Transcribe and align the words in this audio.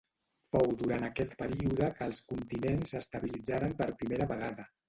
Fou 0.55 0.71
durant 0.79 1.05
aquest 1.09 1.35
període 1.43 1.91
que 1.99 2.09
els 2.13 2.23
continents 2.33 2.95
s'estabilitzaren 2.97 3.79
per 3.83 3.91
primera 4.03 4.31
vegada. 4.37 4.71